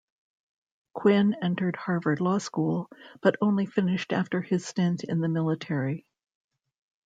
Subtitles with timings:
[0.95, 2.89] Quinn entered Harvard Law School,
[3.21, 6.07] but only finished after his stint in the military.